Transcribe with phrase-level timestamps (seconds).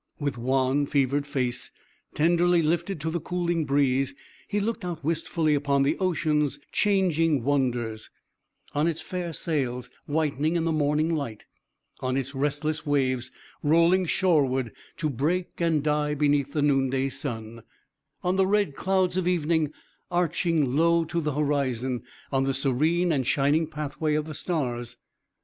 [0.19, 1.69] With wan, fevered face,
[2.15, 4.15] tenderly lifted to the cooling breeze,
[4.47, 8.09] he looked out wistfully upon the ocean's changing wonders;
[8.73, 11.45] on its fair sails, whitening in the morning light;
[11.99, 13.29] on its restless waves,
[13.61, 17.61] rolling shoreward, to break and die beneath the noonday sun;
[18.23, 19.71] on the red clouds of evening,
[20.09, 24.97] arching low to the horizon; on the serene and shining pathway of the stars.